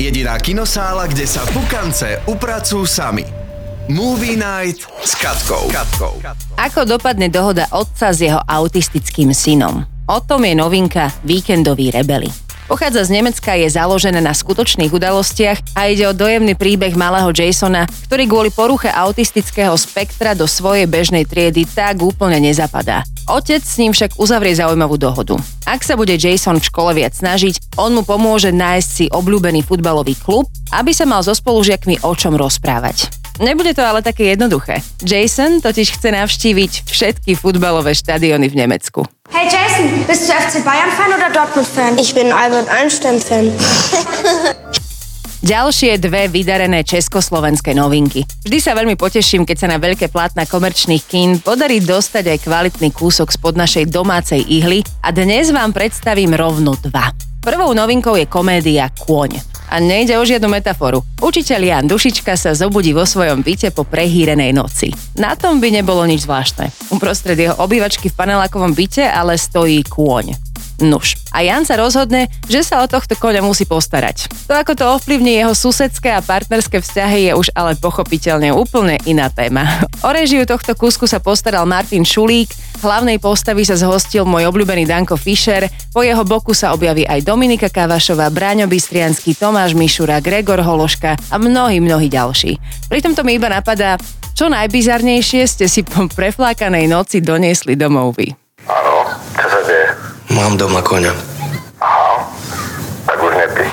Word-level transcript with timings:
Jediná 0.00 0.40
kinosála, 0.40 1.12
kde 1.12 1.28
sa 1.28 1.44
pukance 1.52 2.24
upracujú 2.24 2.88
sami. 2.88 3.20
Movie 3.84 4.32
Night 4.32 4.88
s 5.04 5.12
Katkou. 5.12 5.68
Katkou. 5.68 6.24
Ako 6.56 6.88
dopadne 6.88 7.28
dohoda 7.28 7.68
otca 7.68 8.08
s 8.08 8.24
jeho 8.24 8.40
autistickým 8.48 9.36
synom? 9.36 9.84
O 10.08 10.24
tom 10.24 10.48
je 10.48 10.56
novinka 10.56 11.12
Víkendoví 11.20 11.92
rebeli. 11.92 12.32
Pochádza 12.64 13.12
z 13.12 13.20
Nemecka, 13.20 13.52
je 13.60 13.68
založené 13.68 14.24
na 14.24 14.32
skutočných 14.32 14.88
udalostiach 14.88 15.76
a 15.76 15.92
ide 15.92 16.08
o 16.08 16.16
dojemný 16.16 16.56
príbeh 16.56 16.96
malého 16.96 17.28
Jasona, 17.36 17.84
ktorý 18.08 18.24
kvôli 18.24 18.50
poruche 18.56 18.88
autistického 18.88 19.76
spektra 19.76 20.32
do 20.32 20.48
svojej 20.48 20.88
bežnej 20.88 21.28
triedy 21.28 21.68
tak 21.68 22.00
úplne 22.00 22.40
nezapadá. 22.40 23.04
Otec 23.28 23.60
s 23.60 23.76
ním 23.76 23.92
však 23.92 24.16
uzavrie 24.16 24.56
zaujímavú 24.56 24.96
dohodu. 24.96 25.36
Ak 25.68 25.84
sa 25.84 25.98
bude 25.98 26.16
Jason 26.16 26.56
v 26.56 26.68
škole 26.68 26.96
viac 26.96 27.12
snažiť, 27.12 27.76
on 27.76 27.92
mu 27.92 28.06
pomôže 28.06 28.54
nájsť 28.54 28.88
si 28.88 29.04
obľúbený 29.12 29.66
futbalový 29.66 30.16
klub, 30.16 30.48
aby 30.72 30.94
sa 30.94 31.04
mal 31.04 31.20
so 31.20 31.36
spolužiakmi 31.36 32.00
o 32.06 32.12
čom 32.16 32.38
rozprávať. 32.38 33.10
Nebude 33.40 33.72
to 33.72 33.80
ale 33.80 34.04
také 34.04 34.36
jednoduché. 34.36 34.84
Jason 35.00 35.64
totiž 35.64 35.96
chce 35.96 36.08
navštíviť 36.12 36.72
všetky 36.84 37.32
futbalové 37.40 37.96
štadióny 37.96 38.52
v 38.52 38.54
Nemecku. 38.54 39.00
Hey 39.32 39.48
Jason, 39.48 40.04
bist 40.04 40.28
du 40.28 40.32
FC 40.36 40.60
Bayern-Fan 40.60 41.10
oder 41.16 41.32
Dortmund-Fan? 41.32 41.96
Ich 41.96 42.12
bin 42.12 42.28
Albert 42.28 42.68
Einstein-Fan. 42.68 43.48
Ďalšie 45.40 45.96
dve 46.04 46.28
vydarené 46.28 46.84
československé 46.84 47.72
novinky. 47.72 48.28
Vždy 48.44 48.58
sa 48.60 48.76
veľmi 48.76 48.92
poteším, 48.92 49.48
keď 49.48 49.56
sa 49.56 49.72
na 49.72 49.80
veľké 49.80 50.12
plátna 50.12 50.44
komerčných 50.44 51.00
kín 51.08 51.40
podarí 51.40 51.80
dostať 51.80 52.36
aj 52.36 52.38
kvalitný 52.44 52.92
kúsok 52.92 53.32
spod 53.32 53.56
našej 53.56 53.88
domácej 53.88 54.44
ihly 54.44 54.84
a 55.00 55.08
dnes 55.08 55.48
vám 55.48 55.72
predstavím 55.72 56.36
rovno 56.36 56.76
dva. 56.84 57.16
Prvou 57.40 57.72
novinkou 57.72 58.20
je 58.20 58.28
komédia 58.28 58.92
Kôň. 58.92 59.40
A 59.72 59.80
nejde 59.80 60.20
o 60.20 60.28
žiadnu 60.28 60.50
metaforu. 60.52 61.00
Učiteľ 61.24 61.60
Jan 61.64 61.88
Dušička 61.88 62.36
sa 62.36 62.52
zobudí 62.52 62.92
vo 62.92 63.08
svojom 63.08 63.40
byte 63.40 63.72
po 63.72 63.88
prehýrenej 63.88 64.52
noci. 64.52 64.92
Na 65.16 65.40
tom 65.40 65.56
by 65.56 65.72
nebolo 65.72 66.04
nič 66.04 66.28
zvláštne. 66.28 66.68
Uprostred 66.92 67.40
jeho 67.40 67.56
obývačky 67.56 68.12
v 68.12 68.18
panelákovom 68.18 68.76
byte 68.76 69.08
ale 69.08 69.40
stojí 69.40 69.80
kôň. 69.88 70.49
Nuž. 70.80 71.20
A 71.30 71.44
Jan 71.44 71.62
sa 71.68 71.78
rozhodne, 71.78 72.26
že 72.48 72.64
sa 72.66 72.82
o 72.82 72.90
tohto 72.90 73.14
koňa 73.14 73.44
musí 73.44 73.68
postarať. 73.68 74.32
To, 74.48 74.56
ako 74.56 74.72
to 74.74 74.84
ovplyvní 74.98 75.38
jeho 75.38 75.54
susedské 75.54 76.10
a 76.16 76.24
partnerské 76.24 76.82
vzťahy, 76.82 77.30
je 77.30 77.32
už 77.36 77.52
ale 77.54 77.76
pochopiteľne 77.78 78.50
úplne 78.50 78.96
iná 79.06 79.30
téma. 79.30 79.68
O 80.00 80.10
režiu 80.10 80.48
tohto 80.48 80.72
kúsku 80.72 81.04
sa 81.04 81.20
postaral 81.20 81.68
Martin 81.68 82.02
Šulík, 82.02 82.50
hlavnej 82.80 83.20
postavy 83.20 83.68
sa 83.68 83.76
zhostil 83.76 84.24
môj 84.24 84.48
obľúbený 84.48 84.88
Danko 84.88 85.20
Fischer, 85.20 85.68
po 85.92 86.00
jeho 86.00 86.24
boku 86.24 86.56
sa 86.56 86.72
objaví 86.72 87.04
aj 87.04 87.22
Dominika 87.28 87.68
Kavašová, 87.68 88.32
Braňo 88.32 88.64
Bystriansky, 88.64 89.36
Tomáš 89.36 89.76
Mišura, 89.76 90.24
Gregor 90.24 90.64
Hološka 90.64 91.20
a 91.20 91.36
mnohí, 91.36 91.84
mnohí 91.84 92.08
ďalší. 92.08 92.56
Pritom 92.88 93.12
to 93.12 93.20
mi 93.22 93.36
iba 93.36 93.52
napadá, 93.52 94.00
čo 94.32 94.48
najbizarnejšie 94.48 95.44
ste 95.44 95.68
si 95.68 95.84
po 95.84 96.08
preflákanej 96.08 96.88
noci 96.88 97.20
doniesli 97.20 97.76
domov 97.76 98.16
vy. 98.16 98.39
Mám 100.40 100.56
doma 100.56 100.80
koňa. 100.80 101.12
Aha, 101.84 102.24
tak 103.04 103.18
už 103.20 103.32
nepí. 103.36 103.64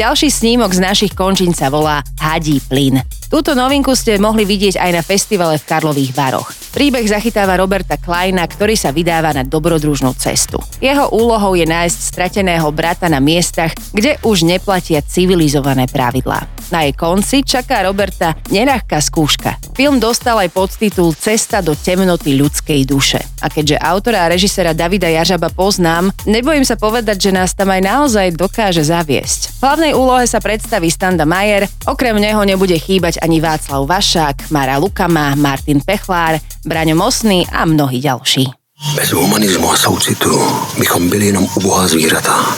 Ďalší 0.00 0.32
snímok 0.32 0.72
z 0.72 0.80
našich 0.80 1.12
končín 1.12 1.52
sa 1.52 1.68
volá 1.68 2.00
Hadí 2.16 2.56
plyn. 2.64 3.04
Túto 3.28 3.52
novinku 3.52 3.92
ste 3.92 4.16
mohli 4.16 4.48
vidieť 4.48 4.80
aj 4.80 4.90
na 4.96 5.02
festivale 5.04 5.60
v 5.60 5.68
Karlových 5.68 6.16
Varoch. 6.16 6.63
Príbeh 6.74 7.06
zachytáva 7.06 7.54
Roberta 7.54 7.94
Kleina, 7.94 8.42
ktorý 8.50 8.74
sa 8.74 8.90
vydáva 8.90 9.30
na 9.30 9.46
dobrodružnú 9.46 10.10
cestu. 10.18 10.58
Jeho 10.82 11.06
úlohou 11.14 11.54
je 11.54 11.62
nájsť 11.62 11.98
strateného 12.10 12.66
brata 12.74 13.06
na 13.06 13.22
miestach, 13.22 13.70
kde 13.94 14.18
už 14.26 14.42
neplatia 14.42 14.98
civilizované 14.98 15.86
pravidlá. 15.86 16.50
Na 16.74 16.82
jej 16.82 16.90
konci 16.98 17.46
čaká 17.46 17.86
Roberta 17.86 18.34
neľahká 18.50 18.98
skúška. 18.98 19.54
Film 19.78 20.02
dostal 20.02 20.34
aj 20.42 20.50
podtitul 20.50 21.14
Cesta 21.14 21.62
do 21.62 21.78
temnoty 21.78 22.34
ľudskej 22.34 22.82
duše. 22.82 23.22
A 23.38 23.46
keďže 23.46 23.78
autora 23.78 24.26
a 24.26 24.30
režisera 24.34 24.74
Davida 24.74 25.06
Jažaba 25.06 25.54
poznám, 25.54 26.10
nebojím 26.26 26.66
sa 26.66 26.74
povedať, 26.74 27.30
že 27.30 27.36
nás 27.36 27.54
tam 27.54 27.70
aj 27.70 27.82
naozaj 27.86 28.34
dokáže 28.34 28.82
zaviesť. 28.82 29.60
V 29.60 29.62
hlavnej 29.62 29.92
úlohe 29.94 30.26
sa 30.26 30.42
predstaví 30.42 30.90
Standa 30.90 31.22
Majer, 31.22 31.70
okrem 31.86 32.18
neho 32.18 32.42
nebude 32.42 32.74
chýbať 32.74 33.22
ani 33.22 33.38
Václav 33.38 33.86
Vašák, 33.86 34.50
Mara 34.50 34.80
Lukama, 34.82 35.38
Martin 35.38 35.78
Pechlár, 35.78 36.42
Braňo 36.66 36.96
Mosný 36.96 37.46
a 37.52 37.64
mnohí 37.64 38.00
ďalší. 38.00 38.50
Bez 38.96 39.12
humanizmu 39.12 39.72
a 39.72 39.76
soucitu 39.76 40.40
bychom 40.78 41.08
byli 41.08 41.26
jenom 41.26 41.48
ubohá 41.56 41.88
zvířata. 41.88 42.56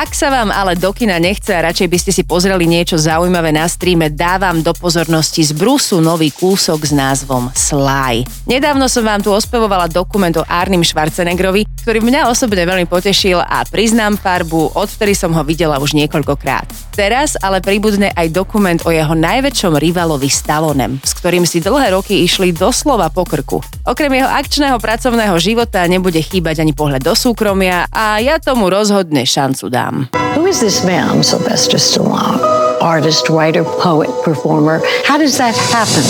Ak 0.00 0.16
sa 0.16 0.32
vám 0.32 0.48
ale 0.48 0.80
do 0.80 0.96
kina 0.96 1.20
nechce 1.20 1.52
a 1.52 1.60
radšej 1.60 1.88
by 1.92 1.98
ste 2.00 2.08
si 2.08 2.24
pozreli 2.24 2.64
niečo 2.64 2.96
zaujímavé 2.96 3.52
na 3.52 3.68
streame, 3.68 4.08
dávam 4.08 4.64
do 4.64 4.72
pozornosti 4.72 5.44
z 5.44 5.52
Brusu 5.52 6.00
nový 6.00 6.32
kúsok 6.32 6.88
s 6.88 6.92
názvom 6.96 7.52
Sly. 7.52 8.24
Nedávno 8.48 8.88
som 8.88 9.04
vám 9.04 9.20
tu 9.20 9.28
ospevovala 9.28 9.92
dokument 9.92 10.32
o 10.40 10.48
Arnim 10.48 10.80
Schwarzeneggerovi, 10.80 11.68
ktorý 11.84 12.00
mňa 12.00 12.32
osobne 12.32 12.64
veľmi 12.64 12.88
potešil 12.88 13.44
a 13.44 13.60
priznám 13.68 14.16
farbu, 14.16 14.72
odvtedy 14.72 15.12
som 15.12 15.36
ho 15.36 15.44
videla 15.44 15.76
už 15.76 15.92
niekoľkokrát. 15.92 16.96
Teraz 16.96 17.36
ale 17.36 17.60
pribudne 17.60 18.08
aj 18.16 18.32
dokument 18.32 18.80
o 18.88 18.92
jeho 18.92 19.12
najväčšom 19.12 19.76
rivalovi 19.76 20.32
Stallonem, 20.32 20.96
s 21.04 21.12
ktorým 21.12 21.44
si 21.44 21.60
dlhé 21.60 21.92
roky 21.92 22.24
išli 22.24 22.56
doslova 22.56 23.12
po 23.12 23.28
krku. 23.28 23.60
Okrem 23.84 24.16
jeho 24.16 24.32
akčného 24.32 24.80
pracovného 24.80 25.36
života 25.36 25.84
nebude 25.84 26.24
chýbať 26.24 26.64
ani 26.64 26.72
pohľad 26.72 27.04
do 27.04 27.12
súkromia 27.12 27.84
a 27.92 28.16
ja 28.20 28.40
tomu 28.40 28.72
rozhodne 28.72 29.28
šancu 29.28 29.68
dám. 29.68 29.89
Who 30.36 30.46
is 30.46 30.60
this 30.60 30.84
man, 30.84 31.22
Sylvester 31.22 31.78
Stallone? 31.78 32.38
Artist, 32.80 33.28
writer, 33.28 33.64
poet, 33.64 34.10
performer. 34.24 34.80
How 35.04 35.18
does 35.18 35.36
that 35.38 35.56
happen? 35.56 36.04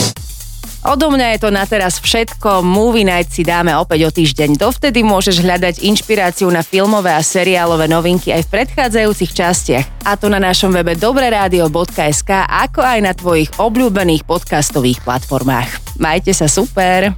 Odo 0.81 1.13
mňa 1.13 1.37
je 1.37 1.39
to 1.45 1.51
na 1.53 1.69
teraz 1.69 2.01
všetko. 2.01 2.65
Movie 2.65 3.05
Night 3.05 3.29
si 3.29 3.45
dáme 3.45 3.77
opäť 3.77 4.09
o 4.09 4.11
týždeň. 4.11 4.57
Dovtedy 4.57 5.05
môžeš 5.05 5.45
hľadať 5.45 5.85
inšpiráciu 5.85 6.49
na 6.49 6.65
filmové 6.65 7.13
a 7.13 7.21
seriálové 7.21 7.85
novinky 7.85 8.33
aj 8.33 8.49
v 8.49 8.53
predchádzajúcich 8.65 9.33
častiach. 9.37 9.87
A 10.09 10.17
to 10.17 10.33
na 10.33 10.41
našom 10.41 10.73
webe 10.73 10.97
dobreradio.sk 10.97 12.31
ako 12.49 12.81
aj 12.81 12.99
na 13.05 13.13
tvojich 13.13 13.53
obľúbených 13.61 14.25
podcastových 14.25 15.05
platformách. 15.05 16.01
Majte 16.01 16.33
sa 16.33 16.49
super! 16.49 17.13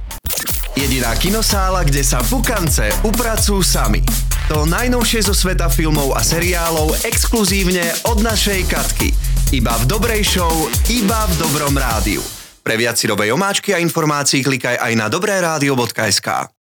Jediná 0.75 1.15
kinosála, 1.15 1.87
kde 1.87 2.03
sa 2.03 2.19
pukance 2.19 2.83
upracujú 3.07 3.63
sami. 3.63 4.03
To 4.51 4.67
najnovšie 4.67 5.23
zo 5.23 5.31
sveta 5.31 5.71
filmov 5.71 6.11
a 6.11 6.19
seriálov 6.19 7.07
exkluzívne 7.07 7.87
od 8.11 8.19
našej 8.19 8.67
Katky. 8.67 9.15
Iba 9.55 9.71
v 9.79 9.87
dobrej 9.87 10.23
show, 10.27 10.51
iba 10.91 11.23
v 11.31 11.33
dobrom 11.39 11.71
rádiu. 11.71 12.19
Pre 12.59 12.75
viac 12.75 12.99
si 12.99 13.07
omáčky 13.31 13.71
a 13.71 13.79
informácií 13.79 14.43
klikaj 14.43 14.83
aj 14.83 14.93
na 14.99 15.07
dobré 15.07 15.39
rádio.sk. 15.39 16.62